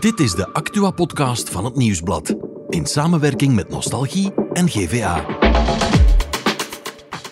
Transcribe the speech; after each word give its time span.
Dit 0.00 0.20
is 0.20 0.34
de 0.34 0.52
Actua-podcast 0.52 1.50
van 1.50 1.64
het 1.64 1.76
Nieuwsblad. 1.76 2.34
In 2.68 2.86
samenwerking 2.86 3.54
met 3.54 3.68
Nostalgie 3.68 4.32
en 4.52 4.68
GVA. 4.68 5.24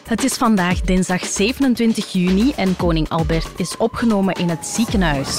Het 0.03 0.25
is 0.25 0.35
vandaag 0.35 0.81
dinsdag 0.81 1.25
27 1.25 2.13
juni 2.13 2.53
en 2.57 2.77
koning 2.77 3.09
Albert 3.09 3.49
is 3.57 3.77
opgenomen 3.77 4.35
in 4.35 4.49
het 4.49 4.67
ziekenhuis. 4.67 5.37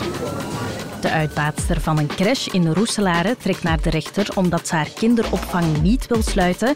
De 1.01 1.09
uitbaatster 1.09 1.81
van 1.81 1.97
een 1.97 2.07
crash 2.07 2.47
in 2.47 2.67
Roeselare 2.67 3.37
trekt 3.37 3.63
naar 3.63 3.81
de 3.81 3.89
rechter 3.89 4.27
omdat 4.35 4.67
ze 4.67 4.75
haar 4.75 4.89
kinderopvang 4.95 5.81
niet 5.81 6.07
wil 6.07 6.21
sluiten. 6.21 6.75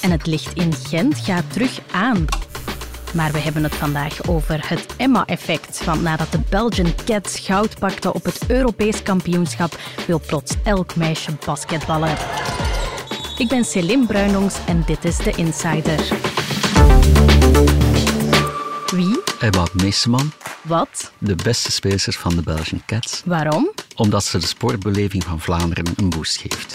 En 0.00 0.10
het 0.10 0.26
licht 0.26 0.54
in 0.54 0.72
Gent 0.72 1.18
gaat 1.18 1.52
terug 1.52 1.80
aan. 1.90 2.24
Maar 3.14 3.32
we 3.32 3.38
hebben 3.38 3.62
het 3.62 3.74
vandaag 3.74 4.28
over 4.28 4.68
het 4.68 4.86
Emma-effect. 4.96 5.84
Want 5.84 6.02
nadat 6.02 6.32
de 6.32 6.40
Belgian 6.48 6.94
Cats 7.04 7.38
goud 7.38 7.78
pakte 7.78 8.12
op 8.14 8.24
het 8.24 8.40
Europees 8.48 9.02
kampioenschap, 9.02 9.78
wil 10.06 10.20
plots 10.26 10.54
elk 10.64 10.96
meisje 10.96 11.30
basketballen. 11.46 12.16
Ik 13.38 13.48
ben 13.48 13.64
Celine 13.64 14.06
Bruinongs 14.06 14.54
en 14.66 14.82
dit 14.86 15.04
is 15.04 15.16
de 15.16 15.30
Insider. 15.30 16.00
Wie? 18.94 19.22
Emma 19.40 19.66
Meeseman, 19.72 20.32
Wat? 20.62 21.12
de 21.18 21.34
beste 21.34 21.72
speelster 21.72 22.12
van 22.12 22.34
de 22.36 22.42
Belgian 22.42 22.82
Cats, 22.86 23.22
Waarom? 23.24 23.70
omdat 23.94 24.24
ze 24.24 24.38
de 24.38 24.46
sportbeleving 24.46 25.24
van 25.24 25.40
Vlaanderen 25.40 25.86
een 25.96 26.08
boost 26.10 26.36
geeft. 26.36 26.74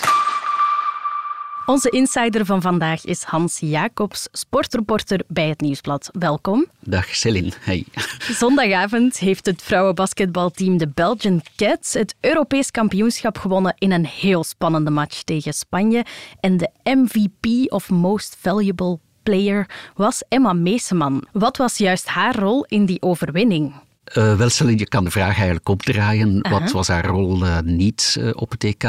Onze 1.66 1.90
insider 1.90 2.46
van 2.46 2.62
vandaag 2.62 3.06
is 3.06 3.24
Hans 3.24 3.60
Jacobs, 3.60 4.28
sportreporter 4.32 5.20
bij 5.28 5.48
het 5.48 5.62
Nieuwsblad. 5.62 6.10
Welkom. 6.12 6.66
Dag 6.80 7.16
Celine, 7.16 7.52
hey. 7.60 7.86
Zondagavond 8.20 9.18
heeft 9.18 9.46
het 9.46 9.62
vrouwenbasketbalteam 9.62 10.78
de 10.78 10.88
Belgian 10.88 11.42
Cats 11.56 11.94
het 11.94 12.16
Europees 12.20 12.72
kampioenschap 12.72 13.38
gewonnen 13.38 13.74
in 13.78 13.92
een 13.92 14.06
heel 14.06 14.44
spannende 14.44 14.92
match 14.92 15.24
tegen 15.24 15.54
Spanje. 15.54 16.06
En 16.40 16.58
de 16.58 16.70
MVP 16.84 17.72
of 17.72 17.90
Most 17.90 18.38
Valuable 18.40 19.00
Player 19.24 19.70
was 19.96 20.24
Emma 20.30 20.54
Meeseman. 20.54 21.28
Wat 21.32 21.58
was 21.58 21.78
juist 21.78 22.08
haar 22.08 22.36
rol 22.36 22.66
in 22.66 22.86
die 22.86 23.02
overwinning? 23.02 23.74
Uh, 24.14 24.50
je 24.78 24.88
kan 24.88 25.04
de 25.04 25.12
vraag 25.12 25.36
eigenlijk 25.36 25.70
opdraaien. 25.70 26.42
Wat 26.50 26.72
was 26.72 26.88
haar 26.88 27.06
rol 27.06 27.46
uh, 27.46 27.60
niet 27.64 28.16
uh, 28.20 28.30
op 28.34 28.52
het 28.52 28.64
EK? 28.64 28.84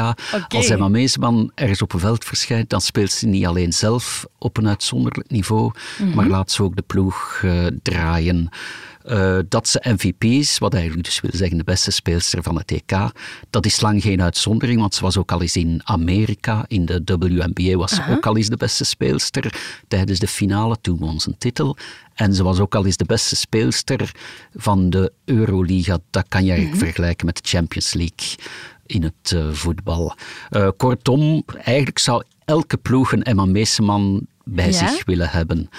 Als 0.47 0.69
Emma 0.69 0.87
Meesman 0.87 1.51
ergens 1.55 1.81
op 1.81 1.93
een 1.93 1.99
veld 1.99 2.25
verschijnt, 2.25 2.69
dan 2.69 2.81
speelt 2.81 3.11
ze 3.11 3.27
niet 3.27 3.45
alleen 3.45 3.73
zelf 3.73 4.25
op 4.37 4.57
een 4.57 4.67
uitzonderlijk 4.67 5.29
niveau, 5.29 5.71
-hmm. 5.97 6.13
maar 6.13 6.27
laat 6.27 6.51
ze 6.51 6.63
ook 6.63 6.75
de 6.75 6.83
ploeg 6.87 7.43
draaien. 7.81 8.49
Uh, 9.09 9.39
dat 9.49 9.67
ze 9.67 9.83
MVP 9.83 10.23
is, 10.23 10.57
wat 10.57 10.73
eigenlijk 10.73 11.05
dus 11.05 11.21
wil 11.21 11.31
zeggen 11.33 11.57
de 11.57 11.63
beste 11.63 11.91
speelster 11.91 12.43
van 12.43 12.57
het 12.57 12.71
EK, 12.71 13.11
dat 13.49 13.65
is 13.65 13.81
lang 13.81 14.01
geen 14.01 14.21
uitzondering, 14.21 14.79
want 14.79 14.95
ze 14.95 15.01
was 15.01 15.17
ook 15.17 15.31
al 15.31 15.41
eens 15.41 15.55
in 15.55 15.81
Amerika, 15.83 16.65
in 16.67 16.85
de 16.85 17.01
WNBA 17.05 17.75
was 17.75 17.91
ze 17.91 17.99
uh 17.99 18.05
-huh. 18.05 18.15
ook 18.15 18.25
al 18.25 18.37
eens 18.37 18.47
de 18.47 18.57
beste 18.57 18.83
speelster 18.83 19.53
tijdens 19.87 20.19
de 20.19 20.27
finale, 20.27 20.77
toen 20.81 20.97
won 20.97 21.19
ze 21.19 21.29
een 21.29 21.37
titel. 21.37 21.77
En 22.13 22.33
ze 22.33 22.43
was 22.43 22.59
ook 22.59 22.75
al 22.75 22.85
eens 22.85 22.97
de 22.97 23.05
beste 23.05 23.35
speelster 23.35 24.11
van 24.53 24.89
de 24.89 25.11
Euroliga. 25.25 25.97
Dat 26.09 26.25
kan 26.27 26.43
je 26.43 26.49
eigenlijk 26.49 26.79
-hmm. 26.79 26.87
vergelijken 26.87 27.25
met 27.25 27.35
de 27.35 27.49
Champions 27.49 27.93
League 27.93 28.35
in 28.85 29.03
het 29.03 29.31
uh, 29.31 29.51
voetbal. 29.51 30.15
Uh, 30.51 30.69
kortom, 30.77 31.43
eigenlijk 31.63 31.99
zou 31.99 32.23
elke 32.45 32.77
ploeg 32.77 33.11
een 33.11 33.23
Emma 33.23 33.45
Meeseman 33.45 34.27
bij 34.43 34.71
ja? 34.71 34.71
zich 34.71 35.05
willen 35.05 35.29
hebben. 35.29 35.69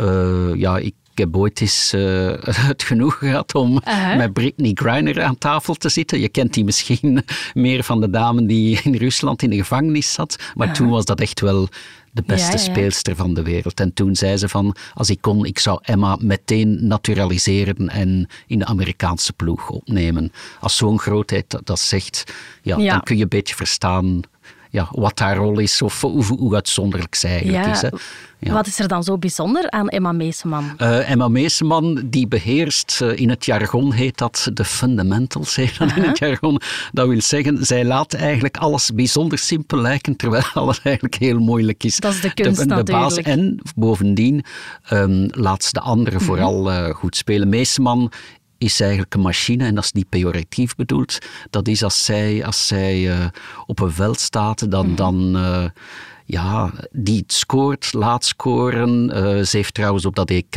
Uh, 0.00 0.54
ja, 0.54 0.78
ik 0.78 0.94
ik 1.12 1.18
heb 1.18 1.36
ooit 1.36 1.60
eens 1.60 1.92
uh, 1.94 2.32
het 2.68 2.82
genoeg 2.82 3.18
gehad 3.18 3.54
om 3.54 3.72
uh 3.72 3.78
-huh. 3.82 4.16
met 4.16 4.32
Britney 4.32 4.70
Griner 4.74 5.22
aan 5.22 5.38
tafel 5.38 5.74
te 5.74 5.88
zitten. 5.88 6.20
Je 6.20 6.28
kent 6.28 6.54
die 6.54 6.64
misschien 6.64 7.24
meer 7.54 7.82
van 7.82 8.00
de 8.00 8.10
dame 8.10 8.46
die 8.46 8.80
in 8.82 8.94
Rusland 8.94 9.42
in 9.42 9.50
de 9.50 9.56
gevangenis 9.56 10.12
zat. 10.12 10.36
Maar 10.38 10.66
uh 10.66 10.72
-huh. 10.72 10.82
toen 10.82 10.90
was 10.90 11.04
dat 11.04 11.20
echt 11.20 11.40
wel 11.40 11.68
de 12.12 12.22
beste 12.26 12.56
ja, 12.56 12.64
ja. 12.64 12.72
speelster 12.72 13.16
van 13.16 13.34
de 13.34 13.42
wereld. 13.42 13.80
En 13.80 13.94
toen 13.94 14.16
zei 14.16 14.36
ze 14.36 14.48
van, 14.48 14.76
als 14.94 15.10
ik 15.10 15.20
kon, 15.20 15.44
ik 15.44 15.58
zou 15.58 15.78
Emma 15.82 16.16
meteen 16.20 16.86
naturaliseren 16.86 17.88
en 17.88 18.26
in 18.46 18.58
de 18.58 18.64
Amerikaanse 18.64 19.32
ploeg 19.32 19.68
opnemen. 19.68 20.32
Als 20.60 20.76
zo'n 20.76 20.98
grootheid 20.98 21.50
dat, 21.50 21.66
dat 21.66 21.78
zegt, 21.78 22.32
ja, 22.62 22.76
ja, 22.76 22.92
dan 22.92 23.02
kun 23.02 23.16
je 23.16 23.22
een 23.22 23.28
beetje 23.28 23.54
verstaan 23.54 24.20
ja, 24.72 24.88
wat 24.90 25.18
haar 25.18 25.36
rol 25.36 25.58
is 25.58 25.82
of 25.82 26.00
hoe, 26.00 26.24
hoe 26.24 26.54
uitzonderlijk 26.54 27.14
zij 27.14 27.30
eigenlijk 27.30 27.64
ja. 27.64 27.72
is. 27.72 27.80
Hè. 27.80 27.88
Ja. 28.38 28.52
Wat 28.52 28.66
is 28.66 28.78
er 28.78 28.88
dan 28.88 29.04
zo 29.04 29.18
bijzonder 29.18 29.70
aan 29.70 29.88
Emma 29.88 30.12
Meeseman? 30.12 30.64
Uh, 30.78 31.10
Emma 31.10 31.28
Meeseman 31.28 32.02
die 32.04 32.28
beheerst, 32.28 33.00
uh, 33.02 33.18
in 33.18 33.28
het 33.28 33.44
jargon 33.44 33.92
heet 33.92 34.18
dat 34.18 34.50
de 34.52 34.64
fundamentals, 34.64 35.56
heet 35.56 35.78
dat 35.78 35.88
uh 35.88 35.94
-huh. 35.94 36.02
in 36.02 36.08
het 36.08 36.18
jargon. 36.18 36.60
Dat 36.92 37.08
wil 37.08 37.20
zeggen, 37.20 37.66
zij 37.66 37.84
laat 37.84 38.14
eigenlijk 38.14 38.56
alles 38.56 38.90
bijzonder 38.94 39.38
simpel 39.38 39.78
lijken, 39.78 40.16
terwijl 40.16 40.44
alles 40.54 40.80
eigenlijk 40.82 41.14
heel 41.14 41.38
moeilijk 41.38 41.84
is. 41.84 41.96
Dat 41.96 42.12
is 42.12 42.20
de 42.20 42.34
kunst 42.34 42.60
de, 42.60 42.66
de 42.66 42.74
natuurlijk. 42.74 43.08
Baas. 43.08 43.16
En 43.16 43.58
bovendien 43.76 44.44
um, 44.92 45.28
laat 45.30 45.64
ze 45.64 45.72
de 45.72 45.80
anderen 45.80 46.18
-huh. 46.18 46.28
vooral 46.28 46.72
uh, 46.72 46.94
goed 46.94 47.16
spelen. 47.16 47.48
Meeseman 47.48 48.12
is 48.62 48.80
eigenlijk 48.80 49.14
een 49.14 49.20
machine, 49.20 49.64
en 49.64 49.74
dat 49.74 49.84
is 49.84 49.92
niet 49.92 50.08
pejoratief 50.08 50.74
bedoeld. 50.74 51.18
Dat 51.50 51.68
is 51.68 51.82
als 51.82 52.04
zij, 52.04 52.44
als 52.44 52.66
zij 52.66 53.00
uh, 53.00 53.26
op 53.66 53.80
een 53.80 53.92
veld 53.92 54.20
staat, 54.20 54.70
dan... 54.70 54.86
Mm. 54.86 54.94
dan 54.94 55.36
uh, 55.36 55.64
ja, 56.24 56.72
die 56.90 57.24
scoort, 57.26 57.92
laat 57.92 58.24
scoren. 58.24 59.16
Uh, 59.16 59.44
ze 59.44 59.56
heeft 59.56 59.74
trouwens 59.74 60.06
op 60.06 60.14
dat 60.14 60.30
EK 60.30 60.56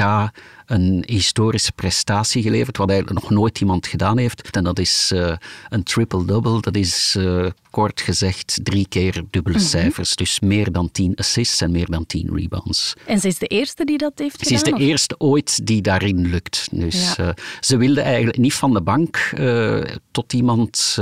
een 0.65 1.03
historische 1.07 1.71
prestatie 1.71 2.41
geleverd, 2.41 2.77
wat 2.77 2.89
eigenlijk 2.89 3.21
nog 3.21 3.29
nooit 3.29 3.59
iemand 3.59 3.87
gedaan 3.87 4.17
heeft. 4.17 4.49
En 4.49 4.63
dat 4.63 4.79
is 4.79 5.11
uh, 5.13 5.35
een 5.69 5.83
triple-double. 5.83 6.61
Dat 6.61 6.75
is 6.75 7.15
uh, 7.17 7.45
kort 7.69 8.01
gezegd 8.01 8.59
drie 8.63 8.87
keer 8.87 9.23
dubbele 9.29 9.55
mm 9.55 9.61
-hmm. 9.61 9.69
cijfers. 9.69 10.15
Dus 10.15 10.39
meer 10.39 10.71
dan 10.71 10.91
tien 10.91 11.15
assists 11.15 11.61
en 11.61 11.71
meer 11.71 11.89
dan 11.89 12.05
tien 12.05 12.35
rebounds. 12.35 12.93
En 13.05 13.19
ze 13.19 13.27
is 13.27 13.37
de 13.37 13.47
eerste 13.47 13.85
die 13.85 13.97
dat 13.97 14.11
heeft 14.15 14.37
gedaan? 14.37 14.59
Ze 14.59 14.65
is 14.65 14.71
de 14.71 14.73
of? 14.73 14.79
eerste 14.79 15.15
ooit 15.17 15.65
die 15.65 15.81
daarin 15.81 16.27
lukt. 16.27 16.67
Dus 16.71 17.15
ja. 17.15 17.27
uh, 17.27 17.33
ze 17.59 17.77
wilde 17.77 18.01
eigenlijk 18.01 18.37
niet 18.37 18.53
van 18.53 18.73
de 18.73 18.81
bank 18.81 19.33
tot 20.11 20.33
iemand, 20.33 20.97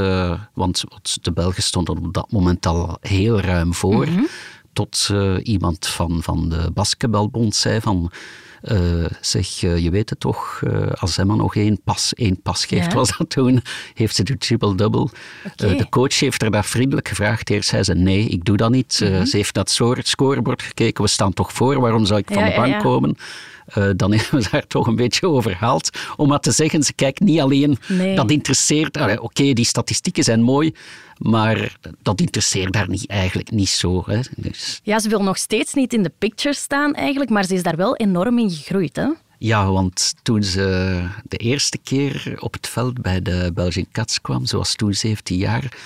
want 0.53 0.83
de 1.21 1.31
Belgen 1.33 1.63
stonden 1.63 1.97
op 1.97 2.13
dat 2.13 2.31
moment 2.31 2.65
al 2.65 2.97
heel 3.01 3.39
ruim 3.39 3.73
voor. 3.73 4.07
Mm 4.07 4.15
-hmm 4.15 4.27
tot 4.73 5.11
iemand 5.43 5.87
van, 5.87 6.23
van 6.23 6.49
de 6.49 6.71
basketbalbond 6.73 7.55
zei 7.55 7.81
van... 7.81 8.11
Uh, 8.71 9.05
zeg, 9.21 9.61
uh, 9.61 9.77
je 9.77 9.89
weet 9.89 10.09
het 10.09 10.19
toch, 10.19 10.61
uh, 10.63 10.91
als 10.91 11.17
Emma 11.17 11.35
nog 11.35 11.55
één 11.55 11.81
pas, 11.83 12.13
één 12.13 12.41
pas 12.41 12.65
geeft, 12.65 12.91
ja. 12.91 12.97
was 12.97 13.17
dat 13.17 13.29
toen, 13.29 13.63
heeft 13.93 14.15
ze 14.15 14.23
de 14.23 14.37
triple-double. 14.37 15.07
Okay. 15.51 15.77
de 15.77 15.89
coach 15.89 16.19
heeft 16.19 16.41
er 16.41 16.51
dat 16.51 16.65
vriendelijk 16.65 17.07
gevraagd. 17.07 17.49
Eerst 17.49 17.69
zei 17.69 17.83
ze, 17.83 17.93
nee, 17.93 18.27
ik 18.27 18.45
doe 18.45 18.57
dat 18.57 18.71
niet. 18.71 18.99
Mm 19.03 19.07
-hmm. 19.07 19.25
ze 19.25 19.37
heeft 19.37 19.55
naar 19.55 19.95
het 19.95 20.07
scorebord 20.07 20.61
gekeken, 20.61 21.03
we 21.03 21.09
staan 21.09 21.33
toch 21.33 21.53
voor, 21.53 21.79
waarom 21.79 22.05
zou 22.05 22.19
ik 22.19 22.33
van 22.33 22.43
de 22.43 22.53
bank 22.55 22.73
ja, 22.73 22.79
komen? 22.79 23.17
Uh, 23.77 23.89
dan 23.95 24.11
hebben 24.13 24.41
we 24.41 24.47
daar 24.51 24.67
toch 24.67 24.87
een 24.87 24.95
beetje 24.95 25.27
over 25.27 25.51
gehaald. 25.55 25.89
Om 26.15 26.27
maar 26.27 26.39
te 26.39 26.51
zeggen, 26.51 26.83
ze 26.83 26.93
kijkt 26.93 27.19
niet 27.19 27.39
alleen, 27.39 27.77
nee. 27.87 28.15
dat 28.15 28.31
interesseert... 28.31 29.01
Oké, 29.01 29.17
okay, 29.21 29.53
die 29.53 29.65
statistieken 29.65 30.23
zijn 30.23 30.41
mooi, 30.41 30.73
maar 31.17 31.77
dat 32.01 32.21
interesseert 32.21 32.75
haar 32.75 32.89
niet, 32.89 33.07
eigenlijk 33.07 33.51
niet 33.51 33.69
zo. 33.69 34.03
Hè. 34.05 34.19
Dus. 34.35 34.79
Ja, 34.83 34.99
ze 34.99 35.09
wil 35.09 35.23
nog 35.23 35.37
steeds 35.37 35.73
niet 35.73 35.93
in 35.93 36.03
de 36.03 36.11
picture 36.17 36.55
staan 36.55 36.93
eigenlijk, 36.93 37.31
maar 37.31 37.45
ze 37.45 37.53
is 37.53 37.63
daar 37.63 37.75
wel 37.75 37.95
enorm 37.95 38.39
in 38.39 38.51
gegroeid, 38.51 38.95
hè? 38.95 39.07
Ja, 39.37 39.71
want 39.71 40.13
toen 40.21 40.43
ze 40.43 40.99
de 41.23 41.37
eerste 41.37 41.77
keer 41.77 42.35
op 42.39 42.53
het 42.53 42.67
veld 42.67 43.01
bij 43.01 43.21
de 43.21 43.51
Belgian 43.53 43.87
Cats 43.91 44.21
kwam, 44.21 44.45
ze 44.45 44.57
was 44.57 44.75
toen 44.75 44.93
17 44.93 45.37
jaar... 45.37 45.77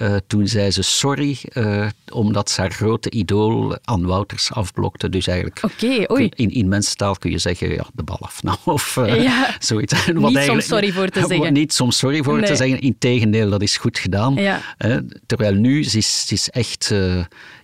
Uh, 0.00 0.16
toen 0.26 0.48
zei 0.48 0.70
ze 0.70 0.82
sorry, 0.82 1.38
uh, 1.52 1.86
omdat 2.12 2.50
ze 2.50 2.60
haar 2.60 2.70
grote 2.70 3.10
idool 3.10 3.76
Ann 3.84 4.06
Wouters 4.06 4.52
afblokte. 4.52 5.08
Dus 5.08 5.26
eigenlijk 5.26 5.60
okay, 5.64 6.06
oei. 6.10 6.30
in, 6.34 6.50
in 6.50 6.68
mensentaal 6.68 7.14
kun 7.14 7.30
je 7.30 7.38
zeggen, 7.38 7.70
ja, 7.74 7.86
de 7.92 8.02
bal 8.02 8.18
afnam 8.20 8.56
of 8.64 8.96
uh, 8.96 9.22
ja, 9.22 9.56
zoiets. 9.58 10.06
Niet 10.14 10.38
soms 10.38 10.66
sorry 10.66 10.92
voor 10.92 11.08
te 11.08 11.24
zeggen. 11.28 11.52
Niet 11.52 11.72
soms 11.72 11.98
sorry 11.98 12.22
voor 12.22 12.38
nee. 12.38 12.46
te 12.46 12.56
zeggen. 12.56 12.80
Integendeel, 12.80 13.50
dat 13.50 13.62
is 13.62 13.76
goed 13.76 13.98
gedaan. 13.98 14.34
Ja. 14.34 14.60
terwijl 15.26 15.54
nu, 15.54 15.84
ze 15.84 15.98
is, 15.98 16.26
ze 16.26 16.34
is 16.34 16.50
echt 16.50 16.92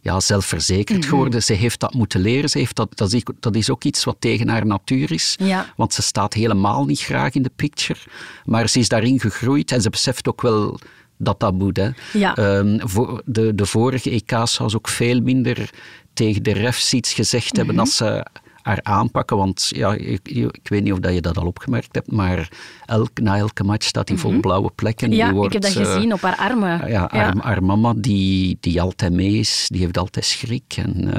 ja, 0.06 0.20
zelfverzekerd 0.20 0.96
mm 0.96 1.00
-hmm. 1.00 1.11
geworden. 1.11 1.43
Ze 1.43 1.52
heeft 1.52 1.81
dat 1.81 1.94
moeten 1.94 2.20
leren. 2.20 2.49
Ze 2.49 2.58
heeft 2.58 2.76
dat, 2.76 2.96
dat, 2.96 3.12
is, 3.12 3.22
dat 3.40 3.56
is 3.56 3.70
ook 3.70 3.84
iets 3.84 4.05
wat 4.05 4.16
tegen 4.19 4.49
haar 4.49 4.66
natuur 4.66 5.12
is. 5.12 5.37
Ja. 5.38 5.72
Want 5.76 5.94
ze 5.94 6.02
staat 6.02 6.34
helemaal 6.34 6.84
niet 6.84 7.00
graag 7.00 7.34
in 7.34 7.43
de 7.43 7.50
picture. 7.56 7.99
Maar 8.44 8.69
ze 8.69 8.78
is 8.78 8.88
daarin 8.88 9.20
gegroeid 9.20 9.72
en 9.72 9.82
ze 9.82 9.90
beseft 9.90 10.28
ook 10.28 10.43
wel 10.43 10.78
dat 11.18 11.40
dat 11.40 11.54
moet. 11.54 11.76
Hè. 11.76 11.88
Ja. 12.12 12.36
Um, 12.58 12.80
voor 12.88 13.22
de, 13.24 13.54
de 13.54 13.66
vorige 13.66 14.10
EK's 14.10 14.54
zou 14.54 14.68
ze 14.68 14.76
ook 14.76 14.88
veel 14.88 15.20
minder 15.20 15.70
tegen 16.12 16.42
de 16.42 16.52
refs 16.52 16.94
iets 16.94 17.12
gezegd 17.12 17.52
mm 17.52 17.58
-hmm. 17.58 17.66
hebben 17.66 17.78
als 17.84 17.96
ze 17.96 18.26
haar 18.66 18.80
aanpakken. 18.82 19.36
Want 19.36 19.66
ja, 19.68 19.92
ik, 19.92 20.28
ik, 20.28 20.68
weet 20.68 20.82
niet 20.82 20.92
of 20.92 20.98
dat 20.98 21.14
je 21.14 21.20
dat 21.20 21.38
al 21.38 21.46
opgemerkt 21.46 21.94
hebt, 21.94 22.12
maar 22.12 22.48
elk, 22.86 23.20
na 23.20 23.36
elke 23.36 23.64
match 23.64 23.86
staat 23.86 24.08
hij 24.08 24.18
vol 24.18 24.30
mhm. 24.30 24.40
blauwe 24.40 24.70
plekken. 24.74 25.12
Ja, 25.12 25.32
wordt, 25.32 25.54
ik 25.54 25.62
heb 25.62 25.74
dat 25.74 25.86
gezien 25.86 26.12
op 26.12 26.20
haar 26.20 26.36
armen. 26.36 26.88
Ja, 26.88 27.08
haar, 27.12 27.36
haar, 27.38 27.62
mama 27.62 27.94
die, 27.96 28.56
die 28.60 28.80
altijd 28.80 29.12
mee 29.12 29.32
is, 29.32 29.66
die 29.68 29.80
heeft 29.80 29.98
altijd 29.98 30.24
schrik. 30.24 30.74
En 30.76 31.12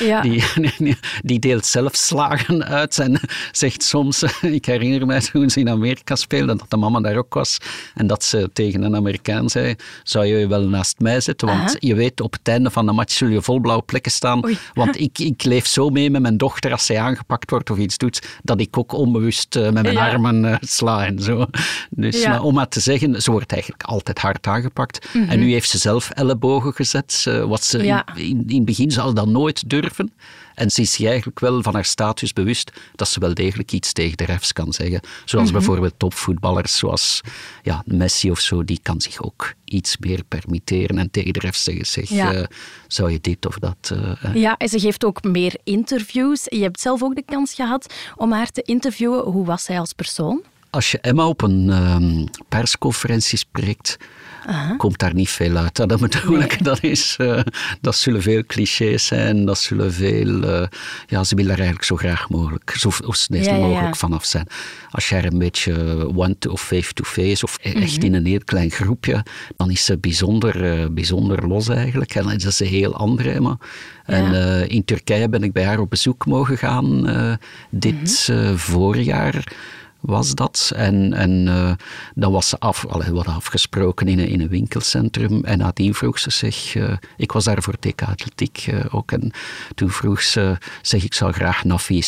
uh, 0.00 0.22
die, 0.22 0.96
die 1.22 1.38
deelt 1.38 1.66
zelf 1.66 1.94
slagen 1.94 2.64
uit 2.64 2.98
en 2.98 3.20
zegt 3.52 3.82
soms, 3.82 4.22
ik 4.58 4.64
herinner 4.64 5.06
mij 5.06 5.20
toen 5.20 5.50
ze 5.50 5.60
in 5.60 5.68
Amerika 5.68 6.14
speelde, 6.14 6.56
dat 6.56 6.70
de 6.70 6.76
mama 6.76 7.00
daar 7.00 7.16
ook 7.16 7.34
was 7.34 7.58
en 7.94 8.06
dat 8.06 8.24
ze 8.24 8.50
tegen 8.52 8.82
een 8.82 8.96
Amerikaan 8.96 9.48
zei, 9.48 9.74
zou 10.02 10.26
je 10.26 10.36
je 10.38 10.46
wel 10.46 10.68
naast 10.68 10.98
mij 10.98 11.20
zetten, 11.20 11.48
want 11.48 11.76
je 11.78 11.94
weet 11.94 12.20
op 12.20 12.32
het 12.32 12.48
einde 12.48 12.70
van 12.70 12.86
de 12.86 12.92
match 12.92 13.12
zul 13.12 13.28
je 13.28 13.42
vol 13.42 13.60
blauwe 13.60 13.82
plekken 13.82 14.12
staan, 14.12 14.40
want 14.74 15.00
ik, 15.00 15.18
ik 15.18 15.44
leef 15.44 15.66
zo 15.66 15.88
mee 15.88 16.10
met 16.10 16.22
mijn 16.22 16.36
dochter 16.36 16.72
als 16.72 16.90
zij 16.92 17.02
aangepakt 17.02 17.50
wordt 17.50 17.70
of 17.70 17.78
iets 17.78 17.98
doet, 17.98 18.38
dat 18.42 18.60
ik 18.60 18.78
ook 18.78 18.92
onbewust 18.92 19.56
uh, 19.56 19.70
met 19.70 19.82
mijn 19.82 19.98
armen 19.98 20.44
uh, 20.44 20.54
sla 20.60 21.06
en 21.06 21.18
zo. 21.18 21.46
Dus 21.90 22.26
maar 22.26 22.42
om 22.42 22.54
maar 22.54 22.68
te 22.68 22.80
zeggen, 22.80 23.22
ze 23.22 23.30
wordt 23.30 23.52
eigenlijk 23.52 23.82
altijd 23.82 24.18
hard 24.18 24.46
aangepakt. 24.46 25.08
En 25.12 25.20
mhm. 25.20 25.38
nu 25.38 25.52
heeft 25.52 25.68
ze 25.68 25.78
zelf 25.78 26.10
ellebogen 26.10 26.72
gezet, 26.72 27.30
wat 27.46 27.64
ze 27.64 27.86
in, 27.86 28.02
in, 28.14 28.44
in, 28.46 28.56
het 28.56 28.64
begin 28.64 28.90
zou 28.90 29.14
dat 29.14 29.26
nooit 29.26 29.70
durven. 29.70 30.12
En 30.54 30.70
ze 30.70 30.80
is 30.80 30.92
zich 30.92 31.06
eigenlijk 31.06 31.40
wel 31.40 31.62
van 31.62 31.74
haar 31.74 31.84
status 31.84 32.32
bewust 32.32 32.72
dat 32.94 33.08
ze 33.08 33.20
wel 33.20 33.34
degelijk 33.34 33.72
iets 33.72 33.92
tegen 33.92 34.16
de 34.16 34.24
refs 34.24 34.52
kan 34.52 34.72
zeggen. 34.72 35.00
Zoals 35.24 35.50
mhm. 35.50 35.58
bijvoorbeeld 35.58 35.94
topvoetballers 35.96 36.76
zoals 36.76 37.20
ja, 37.62 37.82
Messi 37.86 38.30
of 38.30 38.40
zo, 38.40 38.64
die 38.64 38.80
kan 38.82 39.00
zich 39.00 39.22
ook 39.22 39.54
iets 39.64 39.98
meer 39.98 40.24
permitteren 40.28 40.98
en 40.98 41.10
tegen 41.10 41.32
de 41.32 41.38
refs 41.38 41.62
zeggen, 41.62 41.86
zeg, 41.86 42.10
eh, 42.10 42.44
zou 42.86 43.10
je 43.10 43.20
dit 43.20 43.46
of 43.46 43.58
dat... 43.58 43.92
Uh, 43.92 44.34
ja, 44.34 44.56
en 44.56 44.68
ze 44.68 44.80
geeft 44.80 45.04
ook 45.04 45.22
meer 45.22 45.56
interviews. 45.64 46.46
Je 46.48 46.62
hebt 46.62 46.80
zelf 46.80 47.02
ook 47.02 47.14
de 47.14 47.24
kans 47.24 47.54
gehad 47.54 47.94
om 48.16 48.32
haar 48.32 48.50
te 48.50 48.62
interviewen. 48.62 49.24
Hoe 49.24 49.46
was 49.46 49.64
zij 49.64 49.78
als 49.78 49.92
persoon? 49.92 50.42
Als 50.72 50.90
je 50.90 50.98
Emma 51.00 51.26
op 51.26 51.42
een 51.42 51.68
um, 51.68 52.28
persconferentie 52.48 53.38
spreekt, 53.38 53.96
komt 54.76 54.98
daar 54.98 55.14
niet 55.14 55.30
veel 55.30 55.56
uit. 55.56 55.76
Dat 55.76 56.00
bedoel 56.00 56.40
ik. 56.40 56.64
Dat, 56.64 56.82
is, 56.82 57.16
uh, 57.20 57.40
dat 57.80 57.96
zullen 57.96 58.22
veel 58.22 58.42
clichés 58.46 59.06
zijn. 59.06 59.44
Dat 59.44 59.58
zullen 59.58 59.92
veel... 59.92 60.44
Uh, 60.44 60.66
ja, 61.06 61.24
ze 61.24 61.34
willen 61.34 61.50
er 61.50 61.56
eigenlijk 61.56 61.86
zo 61.86 61.96
graag 61.96 62.28
mogelijk, 62.28 62.70
zo, 62.70 62.90
snel 63.08 63.60
mogelijk 63.60 63.96
vanaf 63.96 64.24
zijn. 64.24 64.46
Als 64.90 65.08
je 65.08 65.14
er 65.14 65.24
een 65.24 65.38
beetje 65.38 65.74
one 66.16 66.38
to, 66.38 66.50
of 66.50 66.62
face-to-face 66.62 67.44
of 67.44 67.58
e- 67.62 67.72
echt 67.72 67.96
mhm. 67.96 68.06
in 68.06 68.14
een 68.14 68.26
heel 68.26 68.44
klein 68.44 68.70
groepje, 68.70 69.24
dan 69.56 69.70
is 69.70 69.84
ze 69.84 69.98
bijzonder, 69.98 70.80
uh, 70.80 70.86
bijzonder 70.90 71.46
los 71.46 71.68
eigenlijk. 71.68 72.14
En 72.14 72.22
dat 72.22 72.44
is 72.44 72.60
een 72.60 72.66
heel 72.66 72.94
andere 72.94 73.30
Emma. 73.30 73.58
En 74.04 74.68
in 74.68 74.84
Turkije 74.84 75.28
ben 75.28 75.42
ik 75.42 75.52
bij 75.52 75.64
haar 75.64 75.78
op 75.78 75.90
bezoek 75.90 76.26
mogen 76.26 76.58
gaan 76.58 77.06
dit 77.70 78.28
mm 78.28 78.56
voorjaar 78.56 79.44
was 80.02 80.34
dat. 80.34 80.72
En, 80.74 81.12
en 81.12 81.46
uh, 81.46 81.72
dan 82.14 82.32
was 82.32 82.48
ze 82.48 82.58
af, 82.58 82.86
allee, 82.86 83.12
wat 83.12 83.26
afgesproken 83.26 84.08
in 84.08 84.18
een, 84.18 84.28
in 84.28 84.40
een 84.40 84.48
winkelcentrum. 84.48 85.44
En 85.44 85.58
nadien 85.58 85.94
vroeg 85.94 86.18
ze 86.18 86.30
zich, 86.30 86.74
uh, 86.74 86.92
ik 87.16 87.32
was 87.32 87.44
daar 87.44 87.62
voor 87.62 87.78
TK 87.78 88.02
Atletiek 88.02 88.66
uh, 88.66 88.84
ook. 88.90 89.12
En 89.12 89.32
toen 89.74 89.90
vroeg 89.90 90.22
ze, 90.22 90.56
zeg 90.82 91.04
ik 91.04 91.14
zou 91.14 91.32
graag 91.32 91.64
Nafi 91.64 92.02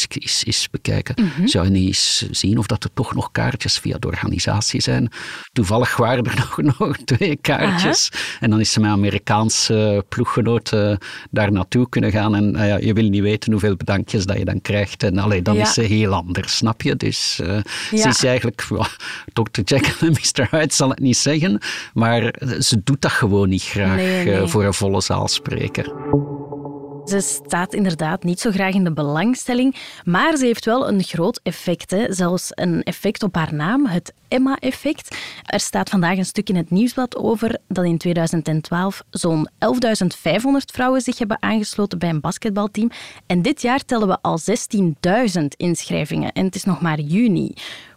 eens, 0.45 0.69
bekijken. 0.71 1.15
Mm 1.19 1.31
-hmm. 1.37 1.49
Zou 1.49 1.65
je 1.65 1.71
niet 1.71 1.87
eens 1.87 2.27
zien 2.31 2.59
of 2.59 2.67
dat 2.67 2.85
er 2.85 2.91
toch 2.95 3.15
nog 3.15 3.33
kaartjes 3.33 3.79
via 3.79 3.99
de 3.99 4.07
organisatie 4.07 4.81
zijn? 4.81 5.09
Toevallig 5.53 5.97
waren 5.97 6.25
er 6.25 6.37
nog, 6.45 6.79
nog 6.79 6.97
twee 6.97 7.37
kaartjes. 7.37 8.11
En 8.41 8.51
dan 8.51 8.61
is 8.61 8.73
ze 8.73 8.81
met 8.81 8.91
Amerikaanse 8.91 10.05
ploeggenoten 10.09 10.99
daar 11.31 11.53
naartoe 11.53 11.89
kunnen 11.89 12.11
gaan. 12.11 12.35
En 12.35 12.67
ja, 12.67 12.77
je 12.77 12.93
wil 12.93 13.09
niet 13.09 13.23
weten 13.23 13.53
hoeveel 13.53 13.77
bedankjes 13.77 14.27
dat 14.27 14.39
je 14.39 14.45
dan 14.45 14.61
krijgt. 14.61 15.03
En 15.03 15.19
allee, 15.19 15.43
dan 15.43 15.57
is 15.57 15.73
ze 15.73 15.81
heel 15.81 16.13
anders, 16.13 16.57
snap 16.57 16.83
je? 16.83 16.97
Dus... 16.97 17.41
Ja. 17.91 18.03
Ze 18.03 18.09
is 18.09 18.25
eigenlijk, 18.25 18.69
Dr. 19.33 19.61
Jekyll 19.65 20.09
en 20.09 20.13
Mr. 20.21 20.49
Hyde 20.51 20.75
zal 20.75 20.89
het 20.89 20.99
niet 20.99 21.17
zeggen, 21.17 21.59
maar 21.93 22.35
ze 22.59 22.81
doet 22.85 23.01
dat 23.01 23.13
gewoon 23.13 23.49
niet 23.49 23.63
graag 23.63 24.01
eh, 24.01 24.47
voor 24.47 24.65
een 24.65 24.75
volle 24.75 25.01
zaal 25.01 25.29
spreken. 25.29 25.93
Ze 27.05 27.21
staat 27.21 27.75
inderdaad 27.75 28.23
niet 28.23 28.41
zo 28.41 28.51
graag 28.51 28.75
in 28.75 28.85
de 28.85 28.93
belangstelling, 28.93 29.77
maar 30.05 30.37
ze 30.37 30.45
heeft 30.45 30.65
wel 30.65 30.89
een 30.89 31.03
groot 31.03 31.41
effect. 31.43 31.91
Hè. 31.91 32.13
Zelfs 32.13 32.49
een 32.51 32.83
effect 32.83 33.23
op 33.23 33.35
haar 33.35 33.55
naam, 33.55 33.87
het 33.87 34.13
Emma-effect. 34.35 35.17
Er 35.43 35.61
staat 35.61 35.91
vandaag 35.91 36.17
een 36.17 36.25
stuk 36.25 36.49
in 36.49 36.57
het 36.57 36.71
nieuwsblad 36.71 37.17
over 37.17 37.59
dat 37.69 37.85
in 37.85 37.99
2012 37.99 39.03
zo'n 39.11 39.49
11.500 39.49 39.57
vrouwen 40.73 41.01
zich 41.01 41.19
hebben 41.19 41.43
aangesloten 41.43 41.99
bij 41.99 42.09
een 42.09 42.21
basketbalteam. 42.21 42.91
En 43.27 43.43
dit 43.43 43.63
jaar 43.63 43.85
tellen 43.85 44.09
we 44.09 44.19
al 44.21 44.39
16.000 45.39 45.45
inschrijvingen 45.57 46.33
en 46.33 46.45
het 46.45 46.55
is 46.55 46.65
nog 46.65 46.81
maar 46.81 47.01
juni. 47.01 47.55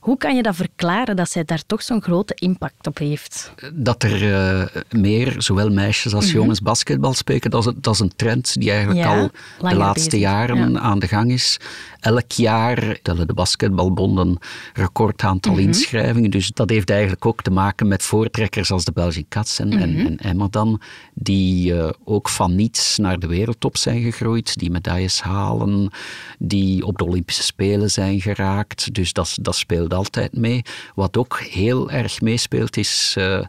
Hoe 0.07 0.17
kan 0.17 0.35
je 0.35 0.43
dat 0.43 0.55
verklaren 0.55 1.15
dat 1.15 1.29
zij 1.29 1.43
daar 1.43 1.63
toch 1.65 1.81
zo'n 1.81 2.01
grote 2.01 2.33
impact 2.33 2.87
op 2.87 2.97
heeft? 2.97 3.51
Dat 3.73 4.03
er 4.03 4.23
uh, 4.23 4.81
meer, 4.89 5.35
zowel 5.37 5.69
meisjes 5.69 6.13
als 6.13 6.25
mhm. 6.25 6.35
jongens, 6.35 6.61
basketbal 6.61 7.13
spelen, 7.13 7.51
dat 7.51 7.67
is, 7.67 7.73
dat 7.75 7.93
is, 7.93 7.99
een 7.99 8.15
trend 8.15 8.53
die 8.59 8.71
eigenlijk 8.71 9.05
al 9.05 9.29
de 9.69 9.75
laatste 9.75 10.19
jaren 10.19 10.79
aan 10.79 10.99
de 10.99 11.07
gang 11.07 11.31
is. 11.31 11.59
Elk 11.99 12.31
jaar 12.31 12.99
tellen 13.01 13.27
de 13.27 13.33
basketbalbonden 13.33 14.37
record 14.73 15.21
aantal 15.21 15.53
mhm. 15.53 15.61
inschrijvingen. 15.61 16.26
Dus 16.29 16.47
dat 16.47 16.69
heeft 16.69 16.89
eigenlijk 16.89 17.25
ook 17.25 17.41
te 17.41 17.51
maken 17.51 17.87
met 17.87 18.03
voortrekkers 18.03 18.71
als 18.71 18.85
de 18.85 18.91
Belgian 18.91 19.25
Cats 19.29 19.59
en, 19.59 19.71
en, 19.71 19.93
mhm. 19.93 20.13
Emma 20.13 20.47
dan, 20.49 20.81
die 21.13 21.73
uh, 21.73 21.89
ook 22.03 22.29
van 22.29 22.55
niets 22.55 22.97
naar 22.97 23.19
de 23.19 23.27
wereldtop 23.27 23.77
zijn 23.77 24.01
gegroeid, 24.01 24.57
die 24.57 24.71
medailles 24.71 25.21
halen, 25.21 25.91
die 26.39 26.85
op 26.85 26.97
de 26.97 27.05
Olympische 27.05 27.43
Spelen 27.43 27.91
zijn 27.91 28.21
geraakt. 28.21 28.93
Dus 28.93 29.13
dat, 29.13 29.37
dat 29.41 29.55
speelt 29.55 29.93
altijd 29.93 30.37
mee. 30.37 30.61
Wat 30.95 31.17
ook 31.17 31.39
heel 31.39 31.91
erg 31.91 32.21
meespeelt 32.21 32.77
is 32.77 33.15
uh, 33.17 33.39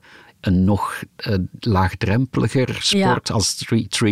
een 0.41 0.65
nog 0.65 1.03
uh, 1.27 1.35
laagdrempeliger 1.61 2.77
sport 2.81 3.31
als 3.31 3.65
3x3, 3.75 4.09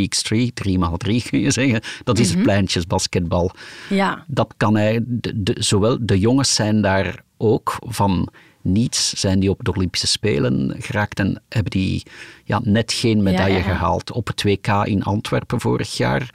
3x3 0.68 1.28
kun 1.28 1.40
je 1.40 1.50
zeggen. 1.50 1.80
Dat 2.04 2.18
is 2.18 2.28
mm 2.28 2.34
-hmm. 2.34 2.42
pleintjesbasketbal. 2.42 3.50
Ja. 3.88 4.24
Dat 4.26 4.54
kan 4.56 4.76
hij, 4.76 5.00
de, 5.06 5.42
de, 5.42 5.56
zowel 5.58 5.98
de 6.00 6.18
jongens 6.18 6.54
zijn 6.54 6.82
daar 6.82 7.24
ook 7.36 7.76
van 7.80 8.28
niets 8.66 9.12
zijn 9.12 9.40
die 9.40 9.50
op 9.50 9.64
de 9.64 9.72
Olympische 9.72 10.06
Spelen 10.06 10.74
geraakt 10.78 11.18
en 11.18 11.42
hebben 11.48 11.70
die 11.70 12.02
ja, 12.44 12.60
net 12.64 12.92
geen 12.92 13.22
medaille 13.22 13.58
ja, 13.58 13.64
ja. 13.64 13.72
gehaald. 13.72 14.12
Op 14.12 14.26
het 14.26 14.42
WK 14.42 14.66
in 14.84 15.02
Antwerpen 15.02 15.60
vorig 15.60 15.96
jaar 15.96 16.30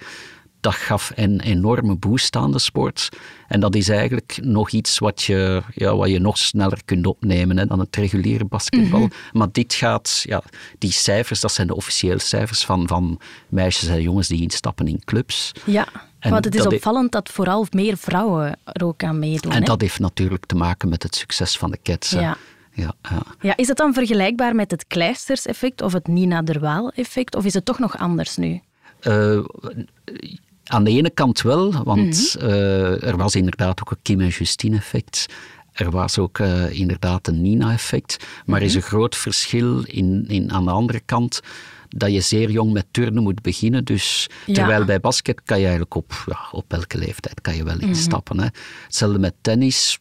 dat 0.61 0.73
gaf 0.73 1.11
een 1.15 1.39
enorme 1.39 1.95
boost 1.95 2.35
aan 2.35 2.51
de 2.51 2.59
sport. 2.59 3.09
En 3.47 3.59
dat 3.59 3.75
is 3.75 3.89
eigenlijk 3.89 4.39
nog 4.41 4.71
iets 4.71 4.99
wat 4.99 5.23
je, 5.23 5.61
ja, 5.73 5.95
wat 5.95 6.09
je 6.09 6.19
nog 6.19 6.37
sneller 6.37 6.81
kunt 6.85 7.07
opnemen 7.07 7.57
hè, 7.57 7.65
dan 7.65 7.79
het 7.79 7.95
reguliere 7.95 8.45
basketbal. 8.45 8.99
Mhm. 8.99 9.09
Maar 9.31 9.47
dit 9.51 9.73
gaat, 9.73 10.23
ja, 10.27 10.43
die 10.77 10.91
cijfers, 10.91 11.39
dat 11.39 11.51
zijn 11.51 11.67
de 11.67 11.75
officiële 11.75 12.19
cijfers 12.19 12.65
van, 12.65 12.87
van 12.87 13.19
meisjes 13.49 13.89
en 13.89 14.01
jongens 14.01 14.27
die 14.27 14.41
instappen 14.41 14.87
in 14.87 15.01
clubs. 15.05 15.51
Ja. 15.65 15.87
Want 16.29 16.45
het 16.45 16.55
is 16.55 16.65
opvallend 16.65 17.11
dat 17.11 17.29
vooral 17.29 17.67
meer 17.71 17.97
vrouwen 17.97 18.57
er 18.63 18.85
ook 18.85 19.03
aan 19.03 19.19
meedoen. 19.19 19.51
En 19.51 19.63
dat 19.63 19.81
heeft 19.81 19.99
natuurlijk 19.99 20.45
te 20.45 20.55
maken 20.55 20.89
met 20.89 21.03
het 21.03 21.15
succes 21.15 21.57
van 21.57 21.71
de 21.71 21.79
Cats. 21.83 22.09
Ja. 22.09 22.37
Ja, 22.73 22.93
ja. 23.09 23.23
ja, 23.41 23.57
is 23.57 23.67
het 23.67 23.77
dan 23.77 23.93
vergelijkbaar 23.93 24.55
met 24.55 24.71
het 24.71 24.87
Kleisters-effect 24.87 25.81
of 25.81 25.93
het 25.93 26.07
Nina 26.07 26.41
Derwaal-effect? 26.41 27.35
Of 27.35 27.45
is 27.45 27.53
het 27.53 27.65
toch 27.65 27.79
nog 27.79 27.97
anders 27.97 28.37
nu? 28.37 28.61
Uh, 29.01 29.43
aan 30.65 30.83
de 30.83 30.91
ene 30.91 31.09
kant 31.09 31.41
wel, 31.41 31.83
want 31.83 32.35
mhm. 32.35 32.45
eh, 32.45 33.03
er 33.03 33.17
was 33.17 33.35
inderdaad 33.35 33.81
ook 33.81 33.91
een 33.91 34.01
Kim 34.01 34.19
en 34.19 34.27
Justine 34.27 34.75
effect. 34.75 35.25
Er 35.71 35.91
was 35.91 36.17
ook 36.17 36.39
uh, 36.39 36.79
inderdaad 36.79 37.27
een 37.27 37.41
Nina-effect. 37.41 38.17
Maar 38.45 38.59
er 38.59 38.65
is 38.65 38.75
mhm. 38.75 38.83
een 38.83 38.89
groot 38.89 39.15
verschil 39.15 39.83
in, 39.83 40.25
in, 40.27 40.51
aan 40.51 40.65
de 40.65 40.71
andere 40.71 40.99
kant 41.05 41.41
dat 41.97 42.11
je 42.11 42.21
zeer 42.21 42.49
jong 42.49 42.73
met 42.73 42.85
turnen 42.91 43.23
moet 43.23 43.41
beginnen. 43.41 43.85
Dus 43.85 44.29
terwijl 44.45 44.85
bij 44.85 44.99
basket 44.99 45.41
kan 45.45 45.57
je 45.57 45.63
eigenlijk 45.63 45.95
op, 45.95 46.23
ja, 46.25 46.39
op 46.51 46.73
elke 46.73 46.97
leeftijd 46.97 47.41
kan 47.41 47.55
je 47.55 47.63
wel 47.63 47.75
mhm. 47.75 47.87
instappen. 47.87 48.39
Hè. 48.39 48.47
Hetzelfde 48.83 49.19
met 49.19 49.33
tennis 49.41 49.99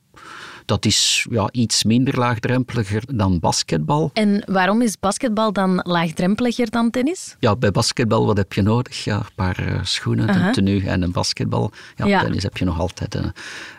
dat 0.70 0.84
is 0.84 1.26
ja, 1.30 1.48
iets 1.52 1.84
minder 1.84 2.18
laagdrempeliger 2.18 3.02
dan 3.14 3.38
basketbal. 3.38 4.10
En 4.12 4.42
waarom 4.46 4.82
is 4.82 4.98
basketbal 4.98 5.52
dan 5.52 5.80
laagdrempeliger 5.82 6.70
dan 6.70 6.90
tennis? 6.90 7.36
Ja, 7.38 7.56
bij 7.56 7.70
basketbal 7.70 8.26
wat 8.26 8.36
heb 8.36 8.52
je 8.52 8.62
nodig? 8.62 9.04
Ja, 9.04 9.16
een 9.16 9.34
paar 9.34 9.60
uh, 9.60 9.78
schoenen, 9.82 10.28
uh 10.28 10.34
-huh. 10.34 10.46
een 10.46 10.52
tenue 10.52 10.88
en 10.88 11.02
een 11.02 11.12
basketbal. 11.12 11.72
Ja, 11.96 12.06
ja, 12.06 12.20
tennis 12.20 12.42
heb 12.42 12.56
je 12.56 12.64
nog 12.64 12.78
altijd 12.78 13.14
een, 13.14 13.32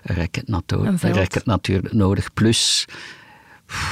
racket, 0.03 0.43
een 0.48 1.13
racket 1.13 1.45
natuurlijk 1.45 1.93
nodig. 1.93 2.33
Plus 2.33 2.86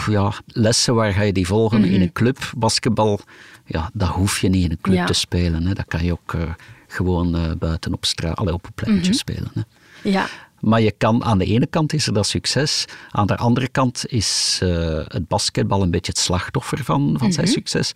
ja, 0.08 0.34
lessen 0.48 0.96
waar 0.96 1.14
ga 1.14 1.22
je 1.22 1.34
die 1.34 1.48
volgen 1.48 1.84
in 1.84 1.92
mhm. 1.92 2.02
een 2.02 2.12
club. 2.12 2.38
Basketbal, 2.58 3.20
ja, 3.66 3.90
dat 3.94 4.10
hoef 4.10 4.40
je 4.40 4.50
niet 4.50 4.64
in 4.64 4.72
een 4.72 4.82
club 4.82 5.06
te 5.06 5.14
spelen. 5.14 5.66
Hè. 5.66 5.74
Dat 5.74 5.86
kan 5.88 6.04
je 6.04 6.12
ook 6.12 6.34
uh, 6.34 6.42
gewoon 6.88 7.36
uh, 7.36 7.52
buiten 7.60 7.94
op 7.94 8.06
straat, 8.06 8.40
op 8.40 8.66
een 8.66 8.74
pleintje 8.76 9.02
mm 9.02 9.04
-hmm. 9.04 9.14
spelen. 9.14 9.52
Hè. 9.54 9.62
Ja, 10.10 10.28
Maar 10.62 10.82
je 10.82 10.92
kan, 10.92 11.24
aan 11.24 11.38
de 11.38 11.46
ene 11.46 11.68
kant 11.68 11.94
is 11.94 12.08
er 12.08 12.14
dat 12.14 12.28
succes, 12.28 12.86
aan 13.10 13.28
de 13.28 13.38
andere 13.38 13.68
kant 13.68 14.04
is 14.08 14.60
uh, 14.64 15.02
het 15.08 15.28
basketbal 15.28 15.82
een 15.82 15.92
beetje 15.92 16.12
het 16.12 16.22
slachtoffer 16.22 16.84
van, 16.84 17.16
van 17.18 17.34
zijn 17.34 17.46
mhm. 17.46 17.56
succes. 17.56 17.92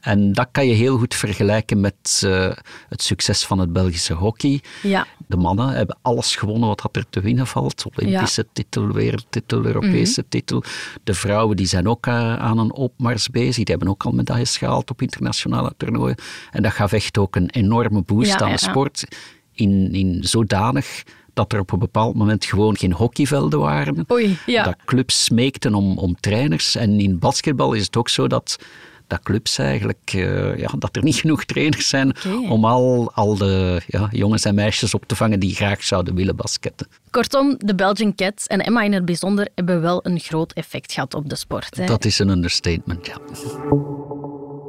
En 0.00 0.32
dat 0.32 0.48
kan 0.52 0.66
je 0.66 0.74
heel 0.74 0.98
goed 0.98 1.14
vergelijken 1.14 1.80
met 1.80 2.22
uh, 2.24 2.52
het 2.88 3.02
succes 3.02 3.44
van 3.44 3.58
het 3.58 3.72
Belgische 3.72 4.14
hockey. 4.14 4.60
Ja. 4.82 5.06
De 5.26 5.36
mannen 5.36 5.68
hebben 5.68 5.98
alles 6.02 6.36
gewonnen 6.36 6.68
wat 6.68 6.88
er 6.92 7.04
te 7.10 7.20
winnen 7.20 7.46
valt. 7.46 7.84
Olympische 7.94 8.46
titel, 8.52 8.92
wereldtitel, 8.92 9.64
Europese 9.64 10.20
mhm. 10.20 10.28
titel. 10.28 10.62
De 11.04 11.14
vrouwen 11.14 11.56
die 11.56 11.66
zijn 11.66 11.88
ook 11.88 12.06
uh, 12.06 12.36
aan 12.36 12.58
een 12.58 12.72
opmars 12.72 13.28
bezig. 13.28 13.64
Die 13.64 13.74
hebben 13.74 13.88
ook 13.88 14.04
al 14.04 14.12
medailles 14.12 14.56
gehaald 14.56 14.90
op 14.90 15.02
internationale 15.02 15.72
toernooien. 15.76 16.16
En 16.50 16.62
dat 16.62 16.72
gaf 16.72 16.92
echt 16.92 17.18
ook 17.18 17.36
een 17.36 17.50
enorme 17.50 18.02
boost 18.02 18.42
aan 18.42 18.52
de 18.52 18.58
sport. 18.58 19.04
In, 19.52 19.92
in 19.92 20.18
zodanig 20.24 21.02
dat 21.38 21.52
er 21.52 21.60
op 21.60 21.72
een 21.72 21.78
bepaald 21.78 22.14
moment 22.14 22.44
gewoon 22.44 22.76
geen 22.76 22.92
hockeyvelden 22.92 23.58
waren. 23.58 24.04
Oei, 24.12 24.38
ja. 24.46 24.62
Dat 24.64 24.76
clubs 24.84 25.24
smeekten 25.24 25.74
om, 25.74 25.98
om 25.98 26.20
trainers. 26.20 26.76
En 26.76 27.00
in 27.00 27.18
basketbal 27.18 27.72
is 27.72 27.84
het 27.84 27.96
ook 27.96 28.08
zo 28.08 28.26
dat 28.26 28.58
dat 29.06 29.22
clubs 29.22 29.58
eigenlijk, 29.58 30.12
uh, 30.14 30.58
ja, 30.58 30.68
dat 30.78 30.96
er 30.96 31.02
niet 31.02 31.16
genoeg 31.24 31.44
trainers 31.44 31.88
zijn 31.88 32.16
om 32.48 32.64
al, 32.64 33.10
al 33.14 33.36
de 33.36 33.80
ja, 33.86 34.08
jongens 34.10 34.44
en 34.44 34.54
meisjes 34.54 34.94
op 34.94 35.04
te 35.06 35.16
vangen 35.16 35.40
die 35.40 35.54
graag 35.54 35.82
zouden 35.82 36.14
willen 36.14 36.36
basketten. 36.36 36.86
Kortom, 37.10 37.54
de 37.58 37.74
Belgian 37.74 38.14
Cats 38.14 38.46
en 38.46 38.60
Emma 38.60 38.82
in 38.82 38.92
het 38.92 39.04
bijzonder 39.04 39.48
hebben 39.54 39.80
wel 39.80 40.00
een 40.06 40.20
groot 40.20 40.52
effect 40.52 40.92
gehad 40.92 41.14
op 41.14 41.28
de 41.28 41.36
sport. 41.36 41.76
Hè? 41.76 41.86
Dat 41.86 42.04
is 42.04 42.18
een 42.18 42.28
understatement, 42.28 43.06
ja. 43.06 43.16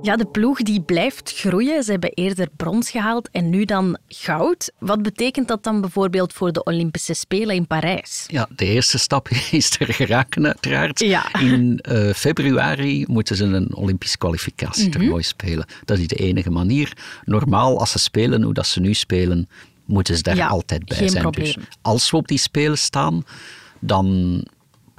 Ja, 0.01 0.15
de 0.15 0.25
ploeg 0.25 0.62
die 0.62 0.82
blijft 0.82 1.34
groeien. 1.36 1.84
Ze 1.84 1.91
hebben 1.91 2.13
eerder 2.13 2.48
brons 2.56 2.89
gehaald 2.89 3.29
en 3.32 3.50
nu 3.50 3.65
dan 3.65 3.98
goud. 4.08 4.72
Wat 4.79 5.01
betekent 5.01 5.48
dat 5.48 5.63
dan 5.63 5.82
bijvoorbeeld 5.82 6.34
voor 6.34 6.51
de 6.51 6.63
Olympische 6.63 7.13
Spelen 7.13 7.56
in 7.56 7.68
Parijs? 7.68 8.25
Ja, 8.27 8.48
de 8.56 8.65
eerste 8.65 8.98
stap 8.98 9.29
is 9.51 9.79
er 9.79 9.94
geraken 9.94 10.46
uiteraard. 10.46 11.00
Ja. 11.00 11.39
In 11.39 11.84
uh, 11.89 12.13
februari 12.13 13.06
moeten 13.08 13.36
ze 13.36 13.44
een 13.44 13.75
Olympisch 13.75 14.18
kwalificatietoernooi 14.18 15.13
mm 15.13 15.18
spelen. 15.22 15.65
Dat 15.86 15.98
is 15.98 16.08
de 16.08 16.15
enige 16.15 16.50
manier. 16.50 16.98
Normaal, 17.24 17.79
als 17.79 17.91
ze 17.91 18.00
spelen 18.00 18.41
hoe 18.41 18.53
dat 18.53 18.68
ze 18.68 18.79
nu 18.79 18.94
spelen, 18.94 19.50
moeten 19.86 20.15
ze 20.15 20.24
daar 20.24 20.48
altijd 20.48 20.86
bij 20.86 21.08
zijn. 21.08 21.22
Probleem. 21.22 21.53
Dus 21.53 21.65
als 21.82 22.12
we 22.12 22.18
op 22.18 22.27
die 22.27 22.38
Spelen 22.38 22.77
staan, 22.77 23.24
dan 23.79 24.44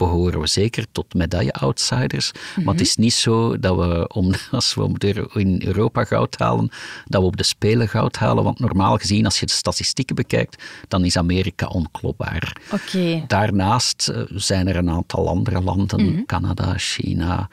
behoren 0.00 0.40
we 0.40 0.47
zeker 0.47 0.85
tot 0.92 1.14
medaille-outsiders. 1.14 2.30
Maar 2.64 2.75
het 2.75 2.83
is 2.83 2.97
niet 2.97 3.12
zo 3.12 3.59
dat 3.59 3.76
we, 3.76 4.09
om, 4.09 4.33
als 4.50 4.75
we 4.75 5.28
in 5.33 5.62
Europa 5.64 6.04
goud 6.04 6.38
halen, 6.38 6.71
dat 7.07 7.21
we 7.21 7.26
op 7.26 7.37
de 7.37 7.42
Spelen 7.42 7.88
goud 7.88 8.16
halen. 8.16 8.45
Want 8.45 8.59
normaal 8.59 8.97
gezien, 8.97 9.25
als 9.25 9.40
je 9.40 9.47
de 9.47 9.52
statistieken 9.52 10.14
bekijkt, 10.14 10.62
dan 10.88 11.04
is 11.04 11.16
Amerika 11.16 11.66
onklopbaar. 11.66 12.57
Okay. 12.73 13.25
Daarnaast 13.26 14.09
eh, 14.09 14.23
zijn 14.35 14.69
er 14.69 14.76
een 14.76 14.90
aantal 14.90 15.28
andere 15.28 15.61
landen, 15.61 16.04
mhm. 16.04 16.25
Canada, 16.26 16.75
China, 16.76 17.49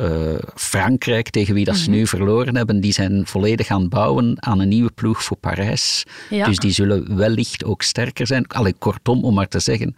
uh, 0.00 0.38
Frankrijk, 0.54 1.30
tegen 1.30 1.54
wie 1.54 1.64
dat 1.64 1.76
ze 1.76 1.90
mhm. 1.90 1.98
nu 1.98 2.06
verloren 2.06 2.56
hebben, 2.56 2.80
die 2.80 2.92
zijn 2.92 3.26
volledig 3.26 3.68
aan 3.68 3.80
het 3.80 3.90
bouwen 3.90 4.34
aan 4.42 4.60
een 4.60 4.68
nieuwe 4.68 4.90
ploeg 4.94 5.22
voor 5.22 5.36
Parijs. 5.36 6.04
Dus 6.28 6.58
die 6.58 6.72
zullen 6.72 7.16
wellicht 7.16 7.64
ook 7.64 7.82
sterker 7.82 8.26
zijn. 8.26 8.46
Allee, 8.46 8.74
kortom, 8.78 9.24
om 9.24 9.34
maar 9.34 9.48
te 9.48 9.58
zeggen, 9.58 9.96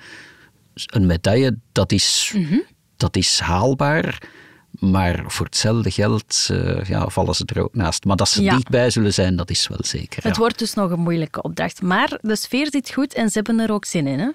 een 0.87 1.07
medaille, 1.07 1.59
dat 1.73 1.93
is, 1.93 2.33
mhm. 2.37 2.59
dat 2.97 3.17
is 3.17 3.41
haalbaar. 3.41 4.29
Maar 4.71 5.25
voor 5.27 5.47
hetzelfde 5.47 5.91
geld 5.91 6.49
uh, 6.51 6.85
ja, 6.85 7.09
vallen 7.09 7.35
ze 7.35 7.45
er 7.47 7.63
ook 7.63 7.75
naast. 7.75 8.05
Maar 8.05 8.17
dat 8.17 8.29
ze 8.29 8.43
dichtbij 8.43 8.91
zullen 8.91 9.15
zijn, 9.15 9.37
dat 9.37 9.51
is 9.51 9.69
wel 9.69 9.79
zeker. 9.83 10.23
Het 10.23 10.37
wordt 10.37 10.59
dus 10.59 10.75
nog 10.75 10.91
een 10.91 11.01
moeilijke 11.01 11.43
opdracht. 11.43 11.83
Maar 11.83 12.19
de 12.23 12.37
sfeer 12.37 12.67
zit 12.71 12.91
goed 12.91 13.15
en 13.15 13.31
ze 13.31 13.33
hebben 13.35 13.61
er 13.61 13.73
ook 13.73 13.85
zin 13.85 14.07
in. 14.07 14.19
Hè? 14.19 14.29